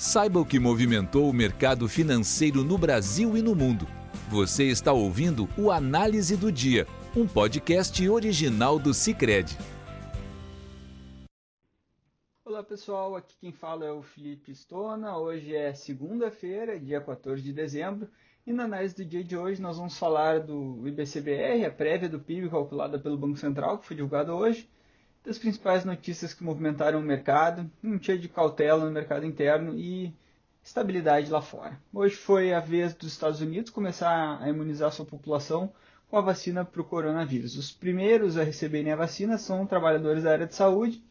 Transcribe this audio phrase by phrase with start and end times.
[0.00, 3.86] Saiba o que movimentou o mercado financeiro no Brasil e no mundo.
[4.30, 9.58] Você está ouvindo o Análise do Dia, um podcast original do Cicred.
[12.42, 15.18] Olá pessoal, aqui quem fala é o Felipe Stona.
[15.18, 18.08] Hoje é segunda-feira, dia 14 de dezembro,
[18.46, 22.18] e na análise do dia de hoje nós vamos falar do IBCBR, a prévia do
[22.18, 24.66] PIB calculada pelo Banco Central, que foi divulgada hoje
[25.24, 30.14] das principais notícias que movimentaram o mercado, um dia de cautela no mercado interno e
[30.62, 31.78] estabilidade lá fora.
[31.92, 35.72] Hoje foi a vez dos Estados Unidos começar a imunizar sua população
[36.10, 37.56] com a vacina para o coronavírus.
[37.56, 41.02] Os primeiros a receberem a vacina são trabalhadores da área de saúde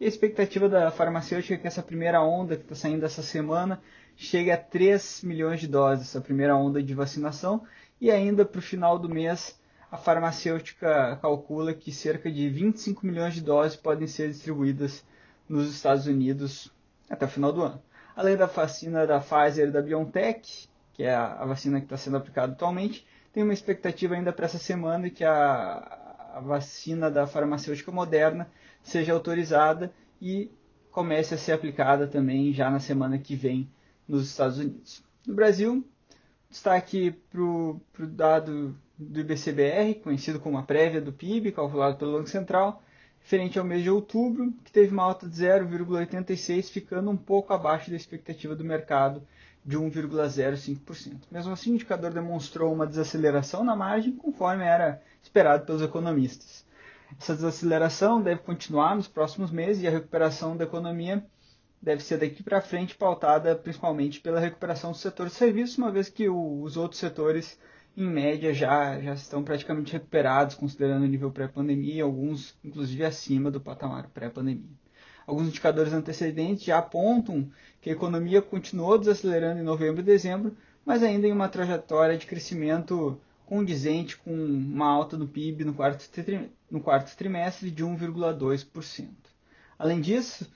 [0.00, 3.80] e a expectativa da farmacêutica é que essa primeira onda que está saindo essa semana
[4.16, 7.64] chegue a 3 milhões de doses, essa primeira onda de vacinação,
[8.00, 9.58] e ainda para o final do mês
[9.96, 15.02] a farmacêutica calcula que cerca de 25 milhões de doses podem ser distribuídas
[15.48, 16.70] nos Estados Unidos
[17.08, 17.82] até o final do ano.
[18.14, 22.18] Além da vacina da Pfizer e da BioNTech, que é a vacina que está sendo
[22.18, 27.90] aplicada atualmente, tem uma expectativa ainda para essa semana que a, a vacina da farmacêutica
[27.90, 28.50] Moderna
[28.82, 30.50] seja autorizada e
[30.90, 33.70] comece a ser aplicada também já na semana que vem
[34.06, 35.02] nos Estados Unidos.
[35.26, 35.82] No Brasil,
[36.50, 42.28] destaque para o dado do IBCBR, conhecido como a prévia do PIB, calculado pelo Banco
[42.28, 42.82] Central,
[43.20, 47.90] referente ao mês de outubro, que teve uma alta de 0,86, ficando um pouco abaixo
[47.90, 49.22] da expectativa do mercado
[49.64, 51.22] de 1,05%.
[51.30, 56.64] Mesmo assim, o indicador demonstrou uma desaceleração na margem, conforme era esperado pelos economistas.
[57.20, 61.24] Essa desaceleração deve continuar nos próximos meses e a recuperação da economia
[61.80, 66.08] deve ser daqui para frente pautada principalmente pela recuperação do setor de serviços, uma vez
[66.08, 67.58] que os outros setores
[67.96, 73.60] em média, já, já estão praticamente recuperados, considerando o nível pré-pandemia, alguns inclusive acima do
[73.60, 74.76] patamar pré-pandemia.
[75.26, 81.02] Alguns indicadores antecedentes já apontam que a economia continuou desacelerando em novembro e dezembro, mas
[81.02, 86.08] ainda em uma trajetória de crescimento condizente com uma alta do PIB no quarto,
[86.70, 89.08] no quarto trimestre de 1,2%.
[89.78, 90.50] Além disso,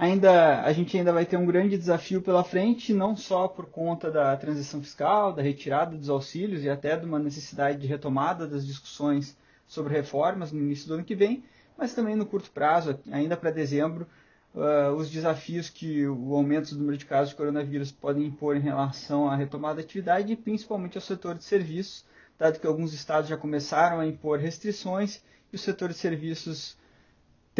[0.00, 4.10] ainda a gente ainda vai ter um grande desafio pela frente, não só por conta
[4.10, 8.66] da transição fiscal, da retirada dos auxílios e até de uma necessidade de retomada das
[8.66, 11.44] discussões sobre reformas no início do ano que vem,
[11.76, 14.06] mas também no curto prazo, ainda para dezembro,
[14.54, 18.60] uh, os desafios que o aumento do número de casos de coronavírus podem impor em
[18.60, 22.06] relação à retomada da atividade e principalmente ao setor de serviços,
[22.38, 25.22] dado que alguns estados já começaram a impor restrições
[25.52, 26.80] e o setor de serviços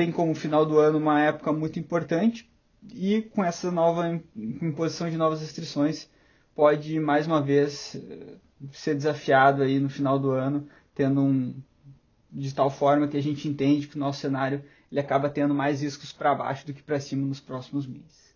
[0.00, 2.50] tem como final do ano uma época muito importante
[2.94, 6.08] e com essa nova imposição de novas restrições
[6.54, 8.36] pode mais uma vez eh,
[8.72, 11.54] ser desafiado aí no final do ano, tendo um
[12.32, 15.82] de tal forma que a gente entende que o nosso cenário ele acaba tendo mais
[15.82, 18.34] riscos para baixo do que para cima nos próximos meses.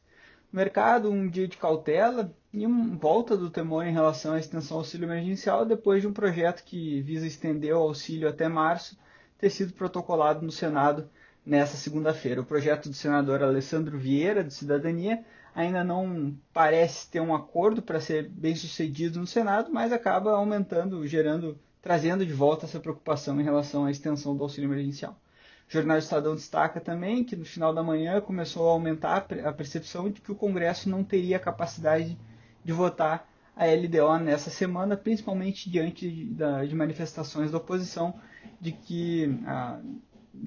[0.53, 4.77] No mercado, um dia de cautela e uma volta do temor em relação à extensão
[4.77, 8.99] do auxílio emergencial depois de um projeto que visa estender o auxílio até março
[9.39, 11.09] ter sido protocolado no Senado
[11.45, 12.41] nessa segunda-feira.
[12.41, 15.25] O projeto do senador Alessandro Vieira, de Cidadania,
[15.55, 21.07] ainda não parece ter um acordo para ser bem sucedido no Senado, mas acaba aumentando,
[21.07, 25.17] gerando, trazendo de volta essa preocupação em relação à extensão do auxílio emergencial.
[25.69, 30.11] O Jornal Estadão destaca também que no final da manhã começou a aumentar a percepção
[30.11, 32.19] de que o Congresso não teria capacidade
[32.65, 36.35] de votar a LDO nessa semana, principalmente diante de,
[36.69, 38.15] de manifestações da oposição
[38.61, 39.79] de que a,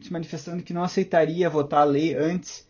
[0.02, 2.68] se manifestando que não aceitaria votar a lei antes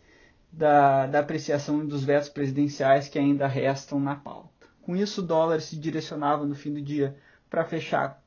[0.52, 4.66] da, da apreciação dos vetos presidenciais que ainda restam na pauta.
[4.82, 7.16] Com isso, o dólar se direcionava no fim do dia
[7.50, 8.22] para fechar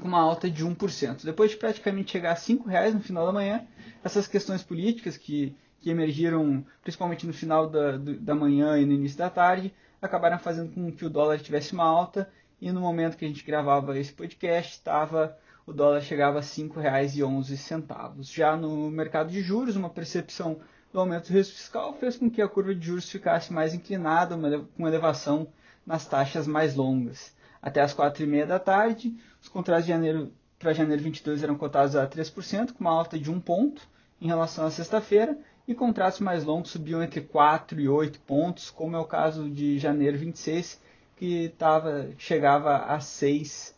[0.00, 1.24] com uma alta de 1%.
[1.24, 3.66] Depois de praticamente chegar a R$ reais no final da manhã,
[4.02, 9.18] essas questões políticas que, que emergiram principalmente no final da, da manhã e no início
[9.18, 13.24] da tarde acabaram fazendo com que o dólar tivesse uma alta e no momento que
[13.24, 18.32] a gente gravava esse podcast estava o dólar chegava a R$ 5,11.
[18.32, 20.60] Já no mercado de juros, uma percepção
[20.92, 24.36] do aumento do risco fiscal fez com que a curva de juros ficasse mais inclinada,
[24.76, 25.48] com elevação
[25.84, 27.34] nas taxas mais longas.
[27.60, 32.06] Até as 4h30 da tarde, os contratos de janeiro para janeiro 22 eram cotados a
[32.08, 33.82] 3%, com uma alta de 1 ponto
[34.20, 35.36] em relação à sexta-feira,
[35.68, 39.78] e contratos mais longos subiam entre 4 e 8 pontos, como é o caso de
[39.78, 40.80] janeiro 26,
[41.16, 43.75] que tava, chegava a 6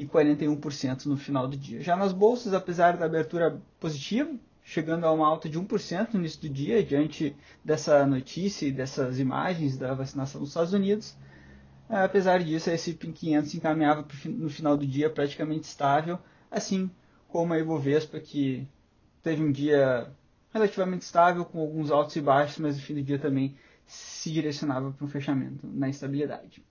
[0.00, 1.82] e 41% no final do dia.
[1.82, 6.40] Já nas bolsas, apesar da abertura positiva, chegando a uma alta de 1% no início
[6.40, 11.14] do dia, diante dessa notícia e dessas imagens da vacinação nos Estados Unidos,
[11.90, 16.18] é, apesar disso, a S&P 500 se encaminhava no final do dia praticamente estável,
[16.50, 16.90] assim
[17.28, 18.66] como a Ibovespa, que
[19.22, 20.10] teve um dia
[20.50, 23.54] relativamente estável, com alguns altos e baixos, mas no fim do dia também
[23.86, 26.64] se direcionava para um fechamento na estabilidade.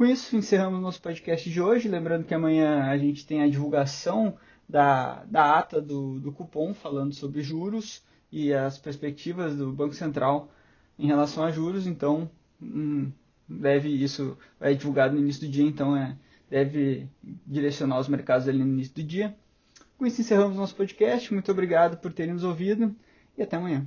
[0.00, 1.86] Com isso, encerramos nosso podcast de hoje.
[1.86, 4.34] Lembrando que amanhã a gente tem a divulgação
[4.66, 8.02] da, da ata do, do cupom falando sobre juros
[8.32, 10.50] e as perspectivas do Banco Central
[10.98, 11.86] em relação a juros.
[11.86, 12.30] Então,
[12.62, 13.12] hum,
[13.46, 16.16] deve isso é divulgado no início do dia, então é,
[16.48, 17.06] deve
[17.46, 19.36] direcionar os mercados ali no início do dia.
[19.98, 21.30] Com isso encerramos nosso podcast.
[21.30, 22.96] Muito obrigado por terem nos ouvido
[23.36, 23.86] e até amanhã.